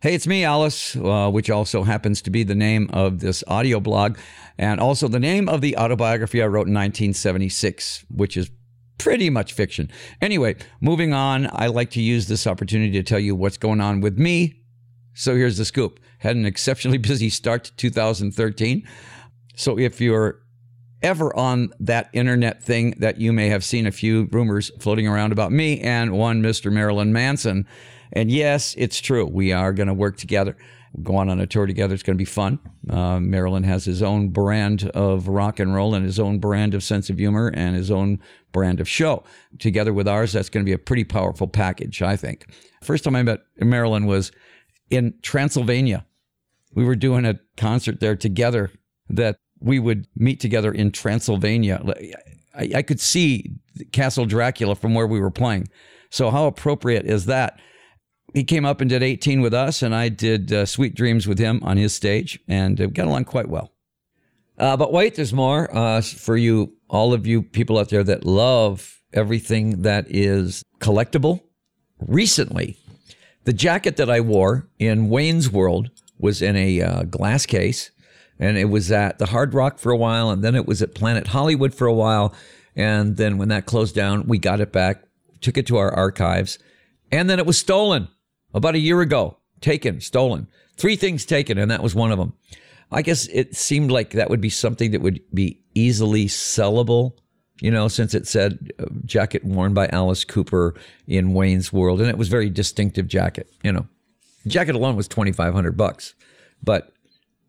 Hey, 0.00 0.14
it's 0.14 0.28
me, 0.28 0.44
Alice, 0.44 0.94
uh, 0.94 1.28
which 1.28 1.50
also 1.50 1.82
happens 1.82 2.22
to 2.22 2.30
be 2.30 2.44
the 2.44 2.54
name 2.54 2.88
of 2.92 3.18
this 3.18 3.42
audio 3.48 3.80
blog 3.80 4.16
and 4.56 4.78
also 4.78 5.08
the 5.08 5.18
name 5.18 5.48
of 5.48 5.60
the 5.60 5.76
autobiography 5.76 6.40
I 6.40 6.46
wrote 6.46 6.68
in 6.68 6.74
1976, 6.74 8.04
which 8.08 8.36
is 8.36 8.48
pretty 8.98 9.28
much 9.28 9.54
fiction. 9.54 9.90
Anyway, 10.20 10.54
moving 10.80 11.12
on, 11.12 11.48
I 11.52 11.66
like 11.66 11.90
to 11.90 12.00
use 12.00 12.28
this 12.28 12.46
opportunity 12.46 12.92
to 12.92 13.02
tell 13.02 13.18
you 13.18 13.34
what's 13.34 13.56
going 13.56 13.80
on 13.80 14.00
with 14.00 14.20
me. 14.20 14.62
So 15.14 15.34
here's 15.34 15.58
the 15.58 15.64
scoop. 15.64 15.98
Had 16.20 16.36
an 16.36 16.46
exceptionally 16.46 16.98
busy 17.10 17.28
start 17.28 17.64
to 17.64 17.74
2013. 17.74 18.86
So 19.56 19.80
if 19.80 20.00
you're 20.00 20.42
ever 21.02 21.34
on 21.36 21.70
that 21.80 22.10
internet 22.12 22.62
thing 22.62 22.94
that 22.98 23.20
you 23.20 23.32
may 23.32 23.48
have 23.48 23.64
seen 23.64 23.86
a 23.86 23.92
few 23.92 24.28
rumors 24.32 24.70
floating 24.78 25.06
around 25.06 25.32
about 25.32 25.52
me 25.52 25.80
and 25.80 26.12
one 26.12 26.42
Mr. 26.42 26.72
Marilyn 26.72 27.12
Manson, 27.12 27.66
and 28.12 28.30
yes, 28.30 28.74
it's 28.78 29.00
true. 29.00 29.26
We 29.26 29.52
are 29.52 29.72
going 29.72 29.88
to 29.88 29.94
work 29.94 30.16
together. 30.16 30.56
Go 31.02 31.16
on 31.16 31.28
on 31.28 31.38
a 31.38 31.46
tour 31.46 31.66
together. 31.66 31.94
It's 31.94 32.02
going 32.02 32.16
to 32.16 32.18
be 32.18 32.24
fun. 32.24 32.58
Uh, 32.88 33.20
Marilyn 33.20 33.62
has 33.64 33.84
his 33.84 34.02
own 34.02 34.30
brand 34.30 34.88
of 34.94 35.28
rock 35.28 35.60
and 35.60 35.74
roll 35.74 35.94
and 35.94 36.04
his 36.04 36.18
own 36.18 36.38
brand 36.38 36.74
of 36.74 36.82
sense 36.82 37.10
of 37.10 37.18
humor 37.18 37.52
and 37.54 37.76
his 37.76 37.90
own 37.90 38.20
brand 38.52 38.80
of 38.80 38.88
show. 38.88 39.22
Together 39.58 39.92
with 39.92 40.08
ours, 40.08 40.32
that's 40.32 40.48
going 40.48 40.64
to 40.64 40.68
be 40.68 40.72
a 40.72 40.78
pretty 40.78 41.04
powerful 41.04 41.46
package, 41.46 42.00
I 42.00 42.16
think. 42.16 42.46
First 42.82 43.04
time 43.04 43.16
I 43.16 43.22
met 43.22 43.40
Marilyn 43.60 44.06
was 44.06 44.32
in 44.88 45.14
Transylvania. 45.22 46.06
We 46.74 46.84
were 46.84 46.96
doing 46.96 47.26
a 47.26 47.38
concert 47.56 48.00
there 48.00 48.16
together 48.16 48.70
that 49.10 49.36
we 49.60 49.78
would 49.78 50.06
meet 50.16 50.40
together 50.40 50.72
in 50.72 50.90
Transylvania. 50.90 51.82
I, 52.54 52.70
I 52.76 52.82
could 52.82 53.00
see 53.00 53.52
Castle 53.92 54.26
Dracula 54.26 54.74
from 54.74 54.94
where 54.94 55.06
we 55.06 55.20
were 55.20 55.30
playing. 55.30 55.68
So, 56.10 56.30
how 56.30 56.46
appropriate 56.46 57.06
is 57.06 57.26
that? 57.26 57.58
he 58.34 58.44
came 58.44 58.64
up 58.64 58.80
and 58.80 58.90
did 58.90 59.02
18 59.02 59.40
with 59.40 59.54
us, 59.54 59.82
and 59.82 59.94
I 59.94 60.08
did 60.08 60.52
uh, 60.52 60.66
Sweet 60.66 60.94
Dreams 60.94 61.26
with 61.26 61.38
him 61.38 61.60
on 61.62 61.76
his 61.76 61.94
stage, 61.94 62.38
and 62.46 62.80
uh, 62.80 62.86
got 62.86 63.06
along 63.06 63.24
quite 63.24 63.48
well. 63.48 63.72
Uh, 64.58 64.76
but 64.76 64.92
wait, 64.92 65.14
there's 65.14 65.32
more 65.32 65.74
uh, 65.74 66.02
for 66.02 66.36
you, 66.36 66.74
all 66.88 67.12
of 67.12 67.26
you 67.26 67.42
people 67.42 67.78
out 67.78 67.88
there 67.90 68.04
that 68.04 68.24
love 68.24 69.00
everything 69.12 69.82
that 69.82 70.06
is 70.08 70.62
collectible. 70.80 71.40
Recently, 72.00 72.76
the 73.44 73.52
jacket 73.52 73.96
that 73.96 74.10
I 74.10 74.20
wore 74.20 74.68
in 74.78 75.08
Wayne's 75.08 75.50
World 75.50 75.90
was 76.18 76.42
in 76.42 76.56
a 76.56 76.82
uh, 76.82 77.02
glass 77.04 77.46
case, 77.46 77.90
and 78.38 78.56
it 78.56 78.66
was 78.66 78.90
at 78.92 79.18
the 79.18 79.26
Hard 79.26 79.54
Rock 79.54 79.78
for 79.78 79.90
a 79.90 79.96
while, 79.96 80.30
and 80.30 80.42
then 80.42 80.54
it 80.54 80.66
was 80.66 80.82
at 80.82 80.94
Planet 80.94 81.28
Hollywood 81.28 81.74
for 81.74 81.86
a 81.86 81.94
while, 81.94 82.34
and 82.76 83.16
then 83.16 83.38
when 83.38 83.48
that 83.48 83.66
closed 83.66 83.94
down, 83.94 84.26
we 84.26 84.38
got 84.38 84.60
it 84.60 84.72
back, 84.72 85.02
took 85.40 85.58
it 85.58 85.66
to 85.66 85.76
our 85.76 85.92
archives, 85.92 86.58
and 87.10 87.28
then 87.28 87.38
it 87.38 87.46
was 87.46 87.58
stolen 87.58 88.08
about 88.54 88.74
a 88.74 88.80
year 88.80 89.00
ago. 89.00 89.38
Taken, 89.60 90.00
stolen. 90.00 90.46
Three 90.76 90.94
things 90.94 91.26
taken, 91.26 91.58
and 91.58 91.70
that 91.70 91.82
was 91.82 91.94
one 91.94 92.12
of 92.12 92.18
them. 92.18 92.34
I 92.92 93.02
guess 93.02 93.26
it 93.26 93.56
seemed 93.56 93.90
like 93.90 94.10
that 94.10 94.30
would 94.30 94.40
be 94.40 94.50
something 94.50 94.92
that 94.92 95.00
would 95.00 95.20
be 95.34 95.60
easily 95.74 96.26
sellable, 96.26 97.14
you 97.60 97.70
know, 97.70 97.88
since 97.88 98.14
it 98.14 98.26
said 98.26 98.70
uh, 98.78 98.86
jacket 99.04 99.44
worn 99.44 99.74
by 99.74 99.88
Alice 99.88 100.24
Cooper 100.24 100.74
in 101.06 101.34
Wayne's 101.34 101.72
World, 101.72 102.00
and 102.00 102.08
it 102.08 102.16
was 102.16 102.28
very 102.28 102.48
distinctive 102.48 103.08
jacket. 103.08 103.50
You 103.64 103.72
know, 103.72 103.88
jacket 104.46 104.76
alone 104.76 104.94
was 104.94 105.08
twenty 105.08 105.32
five 105.32 105.52
hundred 105.52 105.76
bucks, 105.76 106.14
but 106.62 106.92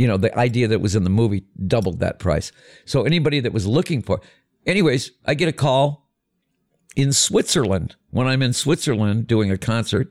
you 0.00 0.06
know 0.06 0.16
the 0.16 0.36
idea 0.38 0.66
that 0.66 0.80
was 0.80 0.96
in 0.96 1.04
the 1.04 1.10
movie 1.10 1.44
doubled 1.66 2.00
that 2.00 2.18
price. 2.18 2.52
So 2.86 3.02
anybody 3.02 3.38
that 3.40 3.52
was 3.52 3.66
looking 3.66 4.00
for, 4.00 4.22
anyways, 4.64 5.10
I 5.26 5.34
get 5.34 5.46
a 5.48 5.52
call 5.52 6.08
in 6.96 7.12
Switzerland 7.12 7.96
when 8.08 8.26
I'm 8.26 8.40
in 8.40 8.54
Switzerland 8.54 9.26
doing 9.26 9.50
a 9.50 9.58
concert 9.58 10.10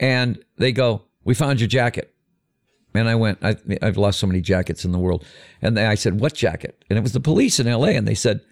and 0.00 0.44
they 0.58 0.72
go, 0.72 1.04
"We 1.22 1.34
found 1.34 1.60
your 1.60 1.68
jacket." 1.68 2.12
And 2.94 3.08
I 3.08 3.14
went, 3.14 3.38
I, 3.42 3.56
have 3.80 3.96
lost 3.96 4.18
so 4.18 4.26
many 4.26 4.40
jackets 4.42 4.84
in 4.84 4.92
the 4.92 4.98
world. 4.98 5.24
And 5.62 5.76
they, 5.78 5.86
I 5.86 5.94
said, 5.94 6.20
What 6.20 6.34
jacket? 6.34 6.84
And 6.90 6.98
it 6.98 7.02
was 7.02 7.12
the 7.12 7.20
police 7.20 7.58
in 7.58 7.66
LA. 7.66 7.96
And 7.96 8.06
they 8.06 8.14
said, 8.14 8.42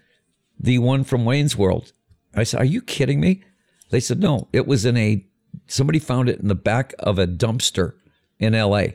The 0.59 0.79
one 0.79 1.03
from 1.03 1.25
Wayne's 1.25 1.55
World. 1.55 1.93
I 2.33 2.43
said, 2.43 2.59
Are 2.59 2.65
you 2.65 2.81
kidding 2.81 3.19
me? 3.19 3.43
They 3.91 3.99
said, 3.99 4.19
No, 4.19 4.47
it 4.51 4.65
was 4.65 4.83
in 4.83 4.97
a, 4.97 5.23
somebody 5.67 5.99
found 5.99 6.27
it 6.27 6.39
in 6.39 6.47
the 6.47 6.55
back 6.55 6.95
of 6.97 7.19
a 7.19 7.27
dumpster 7.27 7.93
in 8.39 8.53
LA. 8.53 8.85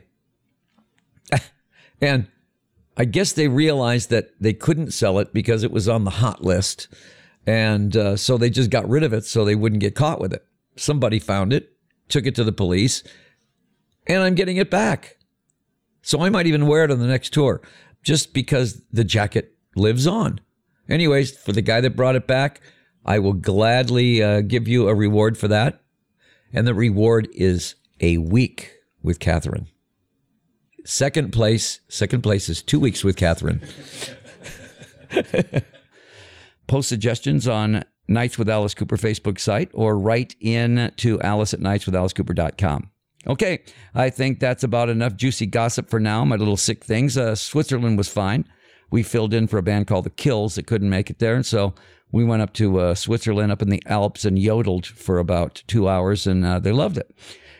and 2.01 2.27
I 2.95 3.05
guess 3.05 3.31
they 3.33 3.47
realized 3.47 4.09
that 4.09 4.29
they 4.39 4.53
couldn't 4.53 4.91
sell 4.91 5.19
it 5.19 5.33
because 5.33 5.63
it 5.63 5.71
was 5.71 5.87
on 5.87 6.03
the 6.03 6.11
hot 6.11 6.43
list. 6.43 6.87
And 7.45 7.95
uh, 7.95 8.17
so 8.17 8.37
they 8.37 8.49
just 8.49 8.69
got 8.69 8.89
rid 8.89 9.03
of 9.03 9.13
it 9.13 9.25
so 9.25 9.45
they 9.45 9.55
wouldn't 9.55 9.81
get 9.81 9.95
caught 9.95 10.19
with 10.19 10.33
it. 10.33 10.45
Somebody 10.75 11.19
found 11.19 11.53
it 11.53 11.77
took 12.09 12.25
it 12.25 12.35
to 12.35 12.43
the 12.43 12.51
police, 12.51 13.03
and 14.05 14.23
I'm 14.23 14.35
getting 14.35 14.57
it 14.57 14.69
back. 14.69 15.17
So 16.01 16.21
I 16.21 16.29
might 16.29 16.47
even 16.47 16.67
wear 16.67 16.83
it 16.83 16.91
on 16.91 16.99
the 16.99 17.07
next 17.07 17.33
tour 17.33 17.61
just 18.03 18.33
because 18.33 18.81
the 18.91 19.03
jacket 19.03 19.55
lives 19.75 20.07
on. 20.07 20.39
Anyways, 20.89 21.37
for 21.37 21.51
the 21.51 21.61
guy 21.61 21.81
that 21.81 21.95
brought 21.95 22.15
it 22.15 22.27
back, 22.27 22.61
I 23.05 23.19
will 23.19 23.33
gladly 23.33 24.23
uh, 24.23 24.41
give 24.41 24.67
you 24.67 24.87
a 24.87 24.95
reward 24.95 25.37
for 25.37 25.47
that. 25.49 25.81
And 26.53 26.65
the 26.65 26.73
reward 26.73 27.27
is 27.33 27.75
a 27.99 28.17
week 28.17 28.73
with 29.03 29.19
Catherine. 29.19 29.67
Second 30.89 31.33
place, 31.33 31.81
second 31.89 32.21
place 32.21 32.47
is 32.47 32.61
two 32.61 32.79
weeks 32.79 33.03
with 33.03 33.17
Catherine. 33.17 33.61
Post 36.67 36.87
suggestions 36.87 37.45
on 37.45 37.83
Nights 38.07 38.37
with 38.37 38.47
Alice 38.47 38.73
Cooper 38.73 38.95
Facebook 38.95 39.37
site 39.37 39.69
or 39.73 39.99
write 39.99 40.37
in 40.39 40.93
to 40.95 41.19
alice 41.19 41.53
at 41.53 41.59
Nights 41.59 41.87
with 41.87 41.93
nightswithalicecooper.com. 41.93 42.89
Okay, 43.27 43.63
I 43.93 44.09
think 44.09 44.39
that's 44.39 44.63
about 44.63 44.87
enough 44.87 45.17
juicy 45.17 45.45
gossip 45.45 45.89
for 45.89 45.99
now. 45.99 46.23
My 46.23 46.37
little 46.37 46.55
sick 46.55 46.85
things. 46.85 47.17
Uh, 47.17 47.35
Switzerland 47.35 47.97
was 47.97 48.07
fine. 48.07 48.45
We 48.89 49.03
filled 49.03 49.33
in 49.33 49.47
for 49.47 49.57
a 49.57 49.63
band 49.63 49.87
called 49.87 50.05
The 50.05 50.09
Kills 50.09 50.55
that 50.55 50.67
couldn't 50.67 50.89
make 50.89 51.09
it 51.09 51.19
there. 51.19 51.35
And 51.35 51.45
so 51.45 51.75
we 52.13 52.23
went 52.23 52.43
up 52.43 52.53
to 52.53 52.79
uh, 52.79 52.95
Switzerland 52.95 53.51
up 53.51 53.61
in 53.61 53.69
the 53.69 53.83
Alps 53.87 54.23
and 54.23 54.39
yodeled 54.39 54.85
for 54.85 55.19
about 55.19 55.63
two 55.67 55.89
hours, 55.89 56.25
and 56.25 56.45
uh, 56.45 56.59
they 56.59 56.71
loved 56.71 56.97
it. 56.97 57.13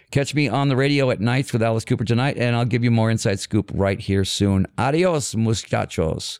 Catch 0.09 0.34
me 0.34 0.47
on 0.47 0.69
the 0.69 0.78
radio 0.78 1.12
at 1.12 1.19
nights 1.19 1.51
with 1.51 1.62
Alice 1.62 1.84
Cooper 1.84 2.06
tonight, 2.06 2.38
and 2.38 2.56
I'll 2.56 2.63
give 2.66 2.84
you 2.84 2.91
more 2.91 3.12
inside 3.12 3.41
scoop 3.41 3.69
right 3.73 4.00
here 4.00 4.23
soon. 4.23 4.66
Adios, 4.78 5.35
muchachos. 5.35 6.40